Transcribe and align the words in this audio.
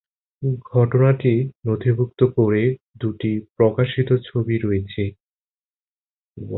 ঘটনাটি 0.71 1.33
নথিভুক্ত 1.65 2.19
করে 2.37 2.63
দুটি 3.01 3.31
প্রকাশিত 3.57 4.09
ছবি 4.27 4.55
রয়েছে। 4.57 5.03